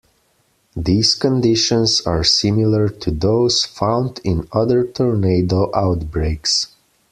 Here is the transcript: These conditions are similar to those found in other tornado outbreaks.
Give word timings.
These 0.75 1.13
conditions 1.13 2.01
are 2.07 2.23
similar 2.23 2.89
to 2.89 3.11
those 3.11 3.63
found 3.65 4.19
in 4.23 4.47
other 4.51 4.83
tornado 4.83 5.69
outbreaks. 5.75 6.69